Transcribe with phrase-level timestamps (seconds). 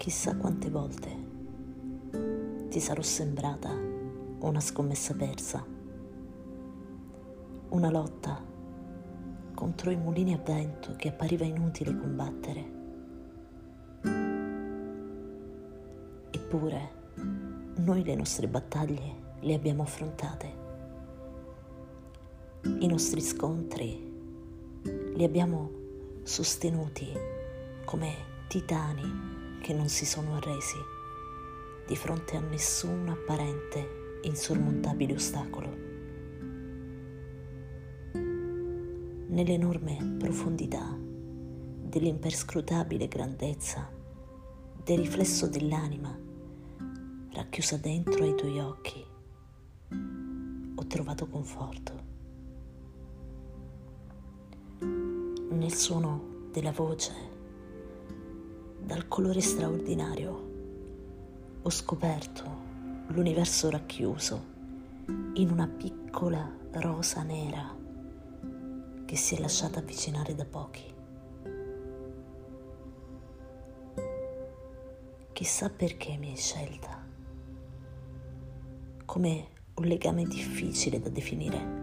[0.00, 1.08] Chissà quante volte
[2.70, 3.68] ti sarò sembrata
[4.38, 5.62] una scommessa persa,
[7.68, 8.42] una lotta
[9.54, 12.70] contro i mulini a vento che appariva inutile combattere.
[16.30, 16.90] Eppure
[17.76, 20.52] noi le nostre battaglie le abbiamo affrontate.
[22.62, 24.12] I nostri scontri
[25.14, 25.70] li abbiamo
[26.22, 27.12] sostenuti
[27.84, 28.14] come
[28.48, 30.78] titani che non si sono arresi
[31.86, 35.88] di fronte a nessun apparente insormontabile ostacolo.
[39.28, 43.90] Nell'enorme profondità dell'imperscrutabile grandezza
[44.82, 46.18] del riflesso dell'anima
[47.32, 49.04] racchiusa dentro ai tuoi occhi,
[50.74, 52.08] ho trovato conforto.
[54.80, 57.12] Nel suono della voce,
[58.90, 60.48] dal colore straordinario,
[61.62, 62.42] ho scoperto
[63.06, 64.44] l'universo racchiuso
[65.34, 67.72] in una piccola rosa nera
[69.04, 70.92] che si è lasciata avvicinare da pochi.
[75.34, 77.00] Chissà perché mi hai scelta
[79.04, 81.78] come un legame difficile da definire.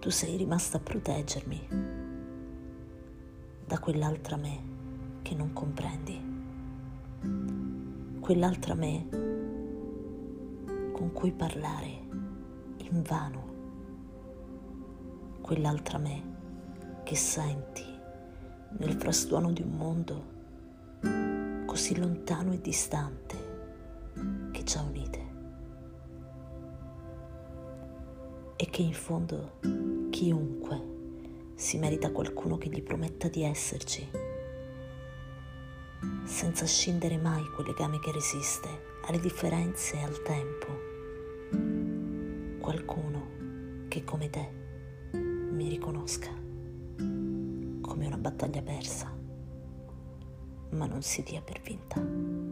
[0.00, 1.68] Tu sei rimasta a proteggermi
[3.64, 4.74] da quell'altra me
[5.26, 6.22] che non comprendi,
[8.20, 9.08] quell'altra me
[10.92, 11.88] con cui parlare
[12.76, 13.44] in vano,
[15.40, 16.22] quell'altra me
[17.02, 17.82] che senti
[18.78, 20.24] nel frastuono di un mondo
[21.66, 23.36] così lontano e distante
[24.52, 25.24] che ci ha unite.
[28.58, 29.58] e che in fondo
[30.10, 30.94] chiunque
[31.56, 34.08] si merita qualcuno che gli prometta di esserci,
[36.24, 38.68] senza scindere mai quel legame che resiste
[39.06, 40.66] alle differenze e al tempo.
[42.60, 43.28] Qualcuno
[43.88, 44.50] che come te
[45.12, 46.30] mi riconosca
[47.96, 49.10] come una battaglia persa,
[50.70, 52.45] ma non si dia per vinta.